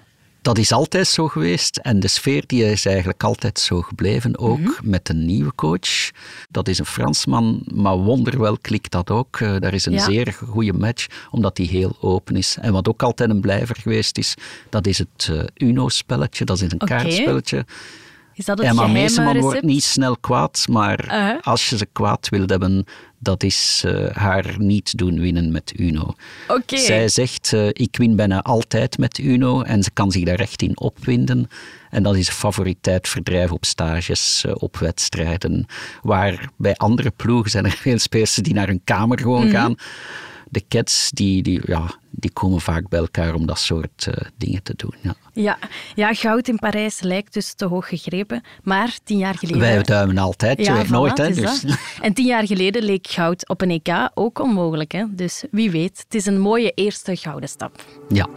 Dat 0.46 0.58
is 0.58 0.72
altijd 0.72 1.06
zo 1.06 1.28
geweest 1.28 1.76
en 1.76 2.00
de 2.00 2.08
sfeer 2.08 2.44
die 2.46 2.70
is 2.70 2.86
eigenlijk 2.86 3.22
altijd 3.22 3.58
zo 3.58 3.80
gebleven, 3.80 4.38
ook 4.38 4.58
mhm. 4.58 4.70
met 4.82 5.08
een 5.08 5.26
nieuwe 5.26 5.54
coach. 5.54 6.10
Dat 6.50 6.68
is 6.68 6.78
een 6.78 6.86
Fransman, 6.86 7.62
maar 7.74 7.96
wonderwel 7.96 8.58
klikt 8.58 8.90
dat 8.90 9.10
ook. 9.10 9.40
Uh, 9.40 9.56
daar 9.58 9.74
is 9.74 9.86
een 9.86 10.00
zeer 10.00 10.32
goede 10.32 10.72
match, 10.72 11.06
omdat 11.30 11.56
die 11.56 11.68
heel 11.68 11.96
open 12.00 12.36
is. 12.36 12.56
En 12.60 12.72
wat 12.72 12.88
ook 12.88 13.02
altijd 13.02 13.30
een 13.30 13.40
blijver 13.40 13.76
geweest 13.76 14.18
is, 14.18 14.34
dat 14.70 14.86
is 14.86 14.98
het 14.98 15.28
uh, 15.30 15.42
Uno-spelletje, 15.54 16.44
dat 16.44 16.60
is 16.60 16.72
een 16.72 16.78
kaartspelletje. 16.78 17.64
Is 18.36 18.44
dat 18.44 18.58
het 18.58 18.66
Emma 18.66 18.86
Meeseman 18.86 19.40
wordt 19.40 19.62
niet 19.62 19.84
snel 19.84 20.16
kwaad, 20.16 20.66
maar 20.70 21.04
uh-huh. 21.04 21.40
als 21.40 21.68
je 21.68 21.76
ze 21.76 21.86
kwaad 21.92 22.28
wilt 22.28 22.50
hebben, 22.50 22.84
dat 23.18 23.42
is 23.42 23.82
uh, 23.86 24.06
haar 24.12 24.54
niet 24.58 24.98
doen 24.98 25.20
winnen 25.20 25.52
met 25.52 25.72
Uno. 25.76 26.14
Okay. 26.48 26.78
Zij 26.78 27.08
zegt, 27.08 27.52
uh, 27.52 27.68
ik 27.68 27.96
win 27.96 28.16
bijna 28.16 28.42
altijd 28.42 28.98
met 28.98 29.18
Uno 29.18 29.62
en 29.62 29.82
ze 29.82 29.90
kan 29.90 30.10
zich 30.10 30.24
daar 30.24 30.38
echt 30.38 30.62
in 30.62 30.78
opwinden. 30.78 31.48
En 31.90 32.02
dat 32.02 32.16
is 32.16 32.28
favoriteit 32.28 33.08
verdrijven 33.08 33.56
op 33.56 33.64
stages, 33.64 34.44
op 34.52 34.76
wedstrijden. 34.76 35.66
Waar 36.02 36.48
bij 36.56 36.74
andere 36.74 37.10
ploegen 37.10 37.50
zijn 37.50 37.64
er 37.64 37.78
veel 37.86 37.98
spelers 37.98 38.34
die 38.34 38.54
naar 38.54 38.66
hun 38.66 38.80
kamer 38.84 39.18
gewoon 39.18 39.46
mm 39.46 39.50
-hmm. 39.50 39.56
gaan 39.56 39.76
de 40.50 40.64
cats 40.68 41.10
die, 41.10 41.42
die, 41.42 41.60
ja, 41.64 41.94
die 42.10 42.30
komen 42.30 42.60
vaak 42.60 42.88
bij 42.88 42.98
elkaar 42.98 43.34
om 43.34 43.46
dat 43.46 43.58
soort 43.58 44.06
uh, 44.08 44.14
dingen 44.36 44.62
te 44.62 44.72
doen. 44.76 44.94
Ja. 45.00 45.14
Ja, 45.32 45.58
ja, 45.94 46.14
goud 46.14 46.48
in 46.48 46.56
Parijs 46.56 47.00
lijkt 47.00 47.34
dus 47.34 47.54
te 47.54 47.64
hoog 47.64 47.88
gegrepen. 47.88 48.42
Maar 48.62 48.98
tien 49.04 49.18
jaar 49.18 49.38
geleden... 49.38 49.60
Wij 49.60 49.82
duimen 49.82 50.18
altijd, 50.18 50.64
ja, 50.64 50.84
voilà, 50.84 50.88
nooit. 50.88 51.18
Hè, 51.18 51.30
dus. 51.32 51.64
En 52.00 52.12
tien 52.12 52.26
jaar 52.26 52.46
geleden 52.46 52.82
leek 52.82 53.06
goud 53.06 53.48
op 53.48 53.60
een 53.60 53.70
EK 53.70 54.10
ook 54.14 54.38
onmogelijk. 54.38 54.92
Hè? 54.92 55.04
Dus 55.10 55.44
wie 55.50 55.70
weet, 55.70 55.98
het 55.98 56.14
is 56.14 56.26
een 56.26 56.38
mooie 56.38 56.70
eerste 56.70 57.16
gouden 57.16 57.48
stap. 57.48 57.84
Ja. 58.08 58.28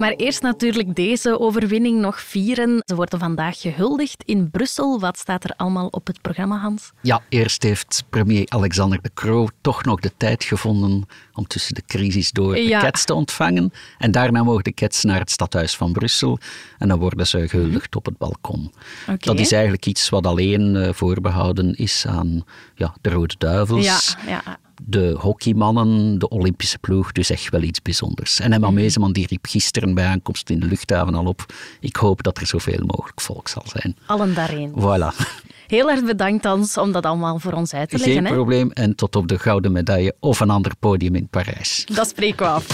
Maar 0.00 0.12
eerst 0.12 0.42
natuurlijk 0.42 0.94
deze 0.94 1.40
overwinning 1.40 2.00
nog 2.00 2.20
vieren. 2.20 2.82
Ze 2.84 2.94
worden 2.94 3.18
vandaag 3.18 3.60
gehuldigd 3.60 4.22
in 4.24 4.50
Brussel. 4.50 5.00
Wat 5.00 5.18
staat 5.18 5.44
er 5.44 5.52
allemaal 5.56 5.86
op 5.86 6.06
het 6.06 6.20
programma, 6.20 6.58
Hans? 6.58 6.90
Ja, 7.02 7.22
eerst 7.28 7.62
heeft 7.62 8.04
premier 8.10 8.46
Alexander 8.48 9.02
de 9.02 9.10
Croo 9.14 9.48
toch 9.60 9.84
nog 9.84 10.00
de 10.00 10.12
tijd 10.16 10.44
gevonden 10.44 11.06
om 11.32 11.46
tussen 11.46 11.74
de 11.74 11.82
crisis 11.86 12.30
door 12.30 12.54
de 12.54 12.62
ja. 12.62 12.80
Cats 12.80 13.04
te 13.04 13.14
ontvangen. 13.14 13.72
En 13.98 14.10
daarna 14.10 14.42
mogen 14.42 14.64
de 14.64 14.74
Cats 14.74 15.04
naar 15.04 15.18
het 15.18 15.30
stadhuis 15.30 15.76
van 15.76 15.92
Brussel 15.92 16.38
en 16.78 16.88
dan 16.88 16.98
worden 16.98 17.26
ze 17.26 17.48
gehuldigd 17.48 17.96
op 17.96 18.04
het 18.04 18.18
balkon. 18.18 18.72
Dat 19.18 19.38
is 19.38 19.52
eigenlijk 19.52 19.86
iets 19.86 20.08
wat 20.08 20.26
alleen 20.26 20.74
uh, 20.74 20.88
voorbehouden 20.92 21.74
is 21.74 22.06
aan 22.06 22.44
ja, 22.74 22.94
de 23.00 23.10
Rode 23.10 23.34
Duivels. 23.38 24.16
Ja, 24.26 24.30
ja 24.30 24.58
de 24.86 25.16
hockeymannen, 25.18 26.18
de 26.18 26.28
Olympische 26.28 26.78
ploeg, 26.78 27.12
dus 27.12 27.30
echt 27.30 27.50
wel 27.50 27.62
iets 27.62 27.82
bijzonders. 27.82 28.40
En 28.40 28.52
Emma 28.52 28.66
mhm. 28.66 28.76
Meeseman 28.76 29.12
die 29.12 29.26
riep 29.26 29.46
gisteren 29.46 29.94
bij 29.94 30.06
aankomst 30.06 30.50
in 30.50 30.60
de 30.60 30.66
luchthaven 30.66 31.14
al 31.14 31.26
op, 31.26 31.46
ik 31.80 31.96
hoop 31.96 32.22
dat 32.22 32.38
er 32.38 32.46
zoveel 32.46 32.84
mogelijk 32.86 33.20
volk 33.20 33.48
zal 33.48 33.64
zijn. 33.66 33.96
Allen 34.06 34.34
daarin. 34.34 34.72
Voilà. 34.78 35.38
Heel 35.66 35.90
erg 35.90 36.04
bedankt, 36.04 36.44
Hans, 36.44 36.76
om 36.76 36.92
dat 36.92 37.04
allemaal 37.04 37.38
voor 37.38 37.52
ons 37.52 37.74
uit 37.74 37.90
te 37.90 37.98
leggen. 37.98 38.26
Geen 38.26 38.32
probleem. 38.32 38.70
En 38.70 38.94
tot 38.94 39.16
op 39.16 39.28
de 39.28 39.38
gouden 39.38 39.72
medaille 39.72 40.14
of 40.20 40.40
een 40.40 40.50
ander 40.50 40.72
podium 40.80 41.14
in 41.14 41.28
Parijs. 41.28 41.84
Dat 41.94 42.08
spreken 42.08 42.46
we 42.46 42.52
af. 42.52 42.66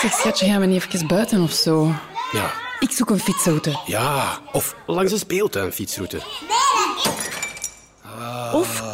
Zeg, 0.00 0.12
schatje, 0.12 0.46
gaan 0.46 0.60
we 0.60 0.66
niet 0.66 0.84
even 0.84 1.06
buiten 1.06 1.42
of 1.42 1.52
zo? 1.52 1.94
Ja. 2.32 2.52
Ik 2.78 2.90
zoek 2.90 3.10
een 3.10 3.20
fietsroute. 3.20 3.78
Ja, 3.86 4.38
of 4.52 4.76
langs 4.86 5.12
een 5.12 5.18
speeltuin 5.18 5.72
Of 8.52 8.84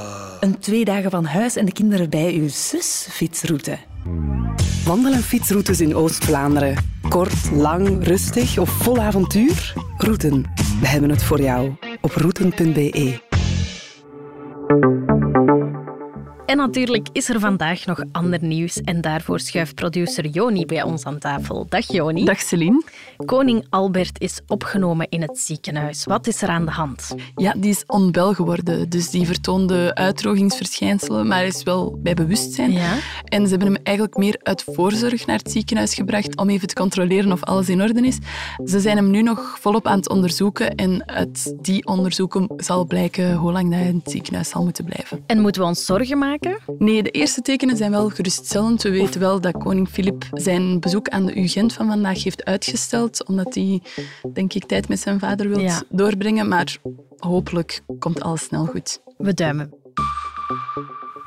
een 0.40 0.58
twee 0.58 0.84
dagen 0.84 1.10
van 1.10 1.24
huis 1.24 1.56
en 1.56 1.64
de 1.64 1.72
kinderen 1.72 2.10
bij 2.10 2.34
uw 2.34 2.48
zus 2.48 3.06
fietsroute. 3.10 3.78
Wandelen 4.84 5.22
fietsroutes 5.22 5.80
in 5.80 5.94
Oost-Vlaanderen. 5.94 6.76
Kort, 7.08 7.50
lang, 7.52 8.04
rustig 8.04 8.58
of 8.58 8.70
vol 8.70 8.98
avontuur? 8.98 9.74
Routen. 9.96 10.42
We 10.80 10.86
hebben 10.86 11.10
het 11.10 11.22
voor 11.22 11.40
jou 11.40 11.72
op 12.00 12.14
routen.be. 12.14 13.26
En 16.48 16.56
natuurlijk 16.56 17.08
is 17.12 17.28
er 17.28 17.40
vandaag 17.40 17.86
nog 17.86 18.02
ander 18.12 18.44
nieuws. 18.44 18.80
En 18.80 19.00
daarvoor 19.00 19.40
schuift 19.40 19.74
producer 19.74 20.26
Joni 20.26 20.66
bij 20.66 20.82
ons 20.82 21.04
aan 21.04 21.18
tafel. 21.18 21.66
Dag 21.68 21.92
Joni. 21.92 22.24
Dag 22.24 22.40
Celine. 22.40 22.82
Koning 23.24 23.66
Albert 23.70 24.20
is 24.20 24.40
opgenomen 24.46 25.08
in 25.08 25.22
het 25.22 25.38
ziekenhuis. 25.38 26.04
Wat 26.04 26.26
is 26.26 26.42
er 26.42 26.48
aan 26.48 26.64
de 26.64 26.70
hand? 26.70 27.14
Ja, 27.36 27.54
die 27.56 27.70
is 27.70 27.84
onwel 27.86 28.34
geworden. 28.34 28.88
Dus 28.88 29.10
die 29.10 29.26
vertoonde 29.26 29.94
uitdrogingsverschijnselen, 29.94 31.26
maar 31.26 31.44
is 31.44 31.62
wel 31.62 31.98
bij 32.02 32.14
bewustzijn. 32.14 32.72
Ja? 32.72 32.96
En 33.24 33.42
ze 33.42 33.50
hebben 33.50 33.72
hem 33.72 33.82
eigenlijk 33.82 34.16
meer 34.16 34.38
uit 34.42 34.64
voorzorg 34.66 35.26
naar 35.26 35.38
het 35.38 35.50
ziekenhuis 35.50 35.94
gebracht 35.94 36.36
om 36.36 36.48
even 36.48 36.68
te 36.68 36.74
controleren 36.74 37.32
of 37.32 37.42
alles 37.44 37.68
in 37.68 37.82
orde 37.82 38.06
is. 38.06 38.18
Ze 38.64 38.80
zijn 38.80 38.96
hem 38.96 39.10
nu 39.10 39.22
nog 39.22 39.58
volop 39.60 39.86
aan 39.86 39.98
het 39.98 40.08
onderzoeken 40.08 40.74
en 40.74 41.08
uit 41.08 41.54
die 41.60 41.86
onderzoeken 41.86 42.48
zal 42.56 42.84
blijken 42.84 43.34
hoe 43.34 43.52
lang 43.52 43.72
hij 43.72 43.86
in 43.86 44.00
het 44.04 44.10
ziekenhuis 44.10 44.48
zal 44.48 44.62
moeten 44.62 44.84
blijven. 44.84 45.22
En 45.26 45.40
moeten 45.40 45.62
we 45.62 45.68
ons 45.68 45.84
zorgen 45.84 46.18
maken? 46.18 46.37
Nee, 46.78 47.02
de 47.02 47.10
eerste 47.10 47.42
tekenen 47.42 47.76
zijn 47.76 47.90
wel 47.90 48.08
geruststellend. 48.08 48.82
We 48.82 48.90
weten 48.90 49.20
wel 49.20 49.40
dat 49.40 49.56
koning 49.56 49.88
Filip 49.88 50.24
zijn 50.32 50.80
bezoek 50.80 51.08
aan 51.08 51.26
de 51.26 51.40
UGent 51.40 51.72
van 51.72 51.86
vandaag 51.86 52.24
heeft 52.24 52.44
uitgesteld, 52.44 53.26
omdat 53.26 53.54
hij, 53.54 53.82
denk 54.32 54.52
ik, 54.52 54.64
tijd 54.64 54.88
met 54.88 55.00
zijn 55.00 55.18
vader 55.18 55.48
wil 55.48 55.70
doorbrengen. 55.88 56.48
Maar 56.48 56.76
hopelijk 57.16 57.80
komt 57.98 58.20
alles 58.20 58.42
snel 58.42 58.66
goed. 58.66 59.00
We 59.16 59.34
duimen. 59.34 59.72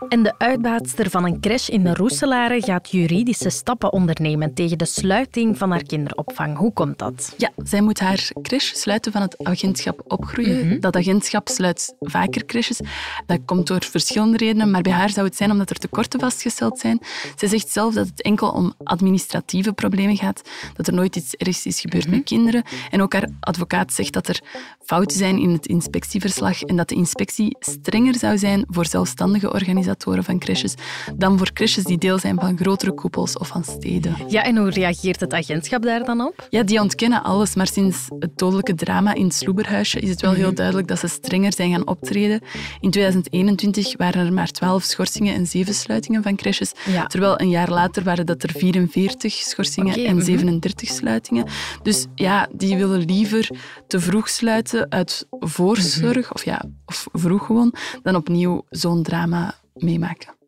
En 0.10 0.24
de 0.24 0.34
uitbaatster 0.38 1.10
van 1.10 1.26
een 1.26 1.40
crash 1.40 1.70
in 1.70 1.84
de 1.84 1.94
Roeselare 1.94 2.62
gaat 2.62 2.92
juridische 2.92 3.50
stappen 3.50 3.94
ondernemen 3.94 4.54
tegen 4.54 4.78
de 4.78 4.86
sluiting 4.86 5.58
van 5.58 5.72
haar 5.72 5.84
kinderopvang. 5.84 6.58
Hoe 6.58 6.74
komt 6.74 7.00
dat? 7.00 7.34
Ja, 7.38 7.50
zij 7.64 7.82
moet 7.82 8.00
haar 8.00 8.32
crash 8.42 8.72
sluiten 8.74 9.12
van 9.12 9.22
het 9.22 9.44
agentschap 9.44 10.02
opgroeien. 10.08 10.68
Mhm. 10.68 10.80
Dat 10.80 10.96
agentschap 10.96 11.48
sluit 11.48 11.96
vaker 12.00 12.46
crashes. 12.46 12.80
Dat 13.26 13.40
komt 13.46 13.68
door 13.68 13.84
verschillende 13.84 14.38
redenen, 14.38 14.72
maar 14.72 14.82
bij 14.82 14.92
haar 14.92 15.10
zou 15.10 15.28
het 15.28 15.36
zijn 15.36 15.52
omdat 15.52 15.70
er 15.70 15.78
tekorten 15.78 16.20
vastgesteld 16.20 16.80
zijn. 16.80 17.00
Zij 17.36 17.48
zegt 17.48 17.70
zelf 17.70 17.94
dat 17.94 18.08
het 18.08 18.22
enkel 18.22 18.50
om 18.50 18.74
administratieve 18.84 19.74
problemen 19.74 20.18
gaat, 20.18 20.42
dat 20.76 20.88
er 20.88 20.94
nooit 20.94 21.16
iets 21.16 21.36
ergs 21.36 21.66
is 21.66 21.82
gebeurd 21.82 22.06
met 22.06 22.14
mhm. 22.14 22.24
kinderen. 22.24 22.64
En 22.90 23.02
ook 23.02 23.14
haar 23.14 23.30
advocaat 23.40 23.94
zegt 23.94 24.14
dat 24.14 24.28
er 24.28 24.42
fouten 24.84 25.18
zijn 25.18 25.38
in 25.40 25.50
het 25.50 25.66
inspectieverslag 25.66 26.62
en 26.62 26.76
dat 26.76 26.90
de 26.90 26.96
inspectie 26.96 27.56
strenger 27.60 28.16
zou 28.16 28.38
zijn 28.38 28.66
voor 28.68 28.86
zelfstandige 28.86 29.52
organisatoren 29.92 30.24
van 30.24 30.40
crashes 30.40 30.74
dan 31.16 31.38
voor 31.38 31.54
crashes 31.54 31.84
die 31.84 31.98
deel 31.98 32.20
zijn 32.20 32.40
van 32.40 32.58
grotere 32.58 32.94
koepels 32.94 33.38
of 33.38 33.48
van 33.48 33.64
steden. 33.64 34.16
Ja, 34.28 34.44
en 34.44 34.58
hoe 34.58 34.70
reageert 34.70 35.20
het 35.20 35.34
agentschap 35.34 35.82
daar 35.82 36.06
dan 36.06 36.22
op? 36.22 36.48
Ja, 36.50 36.64
die 36.64 36.80
ontkennen 36.80 37.24
alles, 37.24 37.56
maar 37.56 37.68
sinds 37.68 38.08
het 38.20 38.38
dodelijke 38.38 38.76
drama 38.76 39.14
in 39.14 39.24
het 39.24 39.34
Sloeberhuisje 39.34 40.00
is 40.00 40.10
het 40.10 40.22
wel 40.22 40.34
heel 40.34 40.54
duidelijk 40.54 40.88
dat 40.88 41.00
ze 41.00 41.08
strenger 41.08 41.54
zijn 41.54 41.72
gaan 41.72 41.88
optreden. 41.88 42.42
In 42.80 42.92
2021 42.92 43.98
waren 43.98 44.26
er 44.26 44.34
maar 44.34 44.52
12 44.52 44.84
schorsingen 44.84 45.34
en 45.34 45.46
7 45.46 45.74
sluitingen 45.74 46.24
van 46.24 46.36
crashes, 46.36 46.72
terwijl 47.08 47.40
een 47.40 47.50
jaar 47.50 47.70
later 47.70 48.04
waren 48.04 48.26
dat 48.26 48.44
er 48.44 48.52
44 48.58 49.34
schorsingen 49.34 50.06
en 50.06 50.22
37 50.22 50.88
mhm. 50.90 50.98
sluitingen. 50.98 51.46
Dus 51.84 52.06
ja, 52.16 52.48
die 52.54 52.78
willen 52.78 53.06
liever 53.06 53.50
te 53.88 54.00
vroeg 54.00 54.30
sluiten 54.30 54.92
uit 54.92 55.28
voorzorg, 55.30 56.26
mhm. 56.26 56.34
of 56.34 56.46
ja, 56.46 56.62
of 56.86 57.08
vroeg 57.12 57.46
gewoon, 57.46 57.74
dan 58.04 58.16
opnieuw 58.16 58.66
zo'n 58.70 59.04
drama 59.04 59.56
méi 59.80 59.98
mecker. 59.98 60.41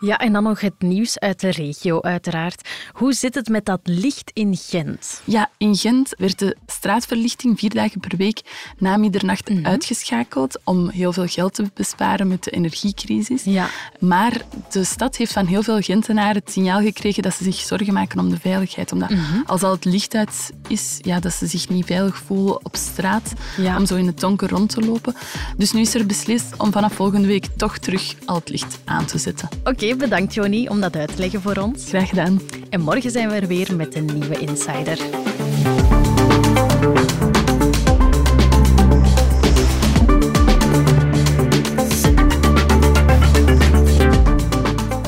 Ja, 0.00 0.18
en 0.18 0.32
dan 0.32 0.42
nog 0.42 0.60
het 0.60 0.74
nieuws 0.78 1.18
uit 1.18 1.40
de 1.40 1.50
regio, 1.50 2.00
uiteraard. 2.00 2.68
Hoe 2.92 3.12
zit 3.12 3.34
het 3.34 3.48
met 3.48 3.64
dat 3.64 3.80
licht 3.84 4.30
in 4.34 4.56
Gent? 4.56 5.22
Ja, 5.24 5.50
in 5.56 5.76
Gent 5.76 6.14
werd 6.18 6.38
de 6.38 6.56
straatverlichting 6.66 7.58
vier 7.58 7.70
dagen 7.70 8.00
per 8.00 8.16
week 8.16 8.40
na 8.78 8.96
middernacht 8.96 9.48
mhm. 9.48 9.66
uitgeschakeld 9.66 10.58
om 10.64 10.88
heel 10.88 11.12
veel 11.12 11.26
geld 11.26 11.54
te 11.54 11.70
besparen 11.74 12.28
met 12.28 12.44
de 12.44 12.50
energiecrisis. 12.50 13.44
Ja. 13.44 13.68
Maar 13.98 14.32
de 14.70 14.84
stad 14.84 15.16
heeft 15.16 15.32
van 15.32 15.46
heel 15.46 15.62
veel 15.62 15.80
Gentenaren 15.80 16.42
het 16.44 16.50
signaal 16.50 16.80
gekregen 16.80 17.22
dat 17.22 17.34
ze 17.34 17.44
zich 17.44 17.56
zorgen 17.56 17.92
maken 17.92 18.18
om 18.18 18.30
de 18.30 18.40
veiligheid. 18.40 18.92
Omdat 18.92 19.10
mhm. 19.10 19.40
als 19.46 19.62
al 19.62 19.72
het 19.72 19.84
licht 19.84 20.14
uit 20.14 20.50
is, 20.68 20.98
ja, 21.00 21.20
dat 21.20 21.32
ze 21.32 21.46
zich 21.46 21.68
niet 21.68 21.86
veilig 21.86 22.16
voelen 22.16 22.64
op 22.64 22.76
straat 22.76 23.32
om 23.76 23.86
zo 23.86 23.96
in 23.96 24.06
het 24.06 24.20
donker 24.20 24.48
rond 24.48 24.70
te 24.70 24.80
lopen. 24.80 25.14
Dus 25.56 25.72
nu 25.72 25.80
is 25.80 25.94
er 25.94 26.06
beslist 26.06 26.54
om 26.56 26.72
vanaf 26.72 26.92
volgende 26.92 27.26
week 27.26 27.46
toch 27.56 27.78
terug 27.78 28.14
al 28.24 28.34
het 28.34 28.48
licht 28.48 28.78
aan 28.84 29.04
te 29.04 29.18
zetten. 29.18 29.48
Oké, 29.64 29.89
bedankt 29.96 30.34
Joni 30.34 30.68
om 30.68 30.80
dat 30.80 30.96
uit 30.96 31.14
te 31.14 31.20
leggen 31.20 31.40
voor 31.40 31.56
ons. 31.56 31.88
Graag 31.88 32.08
gedaan. 32.08 32.40
En 32.70 32.80
morgen 32.80 33.10
zijn 33.10 33.28
we 33.28 33.34
er 33.34 33.46
weer 33.46 33.76
met 33.76 33.94
een 33.94 34.04
nieuwe 34.04 34.38
Insider. 34.38 34.98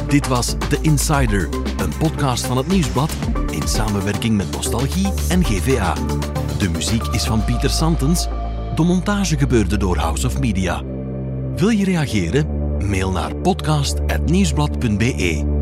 Dit 0.08 0.26
was 0.26 0.54
The 0.68 0.78
Insider, 0.80 1.48
een 1.76 1.96
podcast 1.98 2.46
van 2.46 2.56
het 2.56 2.66
Nieuwsblad 2.66 3.12
in 3.50 3.68
samenwerking 3.68 4.36
met 4.36 4.50
Nostalgie 4.50 5.12
en 5.28 5.44
GVA. 5.44 5.94
De 6.58 6.68
muziek 6.68 7.06
is 7.06 7.24
van 7.24 7.44
Pieter 7.44 7.70
Santens. 7.70 8.28
De 8.74 8.82
montage 8.82 9.38
gebeurde 9.38 9.76
door 9.76 9.96
House 9.96 10.26
of 10.26 10.38
Media. 10.38 10.82
Wil 11.56 11.68
je 11.68 11.84
reageren? 11.84 12.61
Mail 12.84 13.12
naar 13.12 13.36
podcast.nieuwsblad.be 13.36 15.61